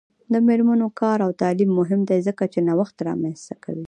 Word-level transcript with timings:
د 0.33 0.35
میرمنو 0.47 0.87
کار 1.01 1.17
او 1.25 1.31
تعلیم 1.41 1.71
مهم 1.79 2.01
دی 2.09 2.19
ځکه 2.27 2.43
چې 2.53 2.59
نوښت 2.67 2.97
رامنځته 3.07 3.55
کوي. 3.63 3.79